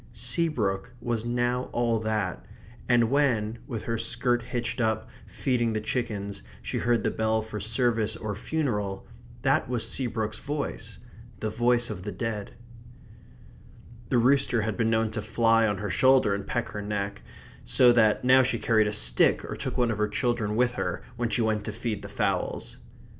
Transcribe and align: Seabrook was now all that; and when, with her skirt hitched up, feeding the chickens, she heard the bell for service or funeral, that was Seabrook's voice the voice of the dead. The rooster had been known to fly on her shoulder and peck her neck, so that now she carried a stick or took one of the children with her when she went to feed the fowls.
Seabrook 0.13 0.93
was 0.99 1.25
now 1.27 1.65
all 1.71 1.99
that; 1.99 2.43
and 2.89 3.11
when, 3.11 3.59
with 3.67 3.83
her 3.83 3.99
skirt 3.99 4.41
hitched 4.41 4.81
up, 4.81 5.07
feeding 5.27 5.73
the 5.73 5.79
chickens, 5.79 6.41
she 6.59 6.79
heard 6.79 7.03
the 7.03 7.11
bell 7.11 7.43
for 7.43 7.59
service 7.59 8.15
or 8.15 8.33
funeral, 8.33 9.05
that 9.43 9.69
was 9.69 9.87
Seabrook's 9.87 10.39
voice 10.39 10.97
the 11.39 11.51
voice 11.51 11.91
of 11.91 12.03
the 12.03 12.11
dead. 12.11 12.55
The 14.09 14.17
rooster 14.17 14.63
had 14.63 14.75
been 14.75 14.89
known 14.89 15.11
to 15.11 15.21
fly 15.21 15.67
on 15.67 15.77
her 15.77 15.89
shoulder 15.91 16.33
and 16.33 16.47
peck 16.47 16.69
her 16.69 16.81
neck, 16.81 17.21
so 17.63 17.91
that 17.91 18.23
now 18.25 18.41
she 18.41 18.57
carried 18.57 18.87
a 18.87 18.93
stick 18.93 19.45
or 19.45 19.55
took 19.55 19.77
one 19.77 19.91
of 19.91 19.99
the 19.99 20.07
children 20.09 20.55
with 20.55 20.71
her 20.73 21.03
when 21.15 21.29
she 21.29 21.43
went 21.43 21.63
to 21.65 21.71
feed 21.71 22.01
the 22.01 22.09
fowls. 22.09 22.77